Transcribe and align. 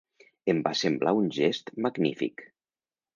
Em 0.53 0.61
va 0.67 0.71
semblar 0.79 1.13
un 1.19 1.29
gest 1.35 1.69
magnífic. 1.87 2.43